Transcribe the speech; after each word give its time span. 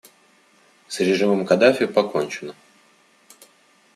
С 0.87 0.99
режимом 1.01 1.45
Каддафи 1.45 1.85
покончено. 1.85 2.55